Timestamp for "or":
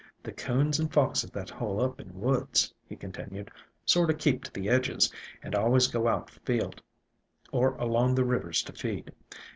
7.51-7.75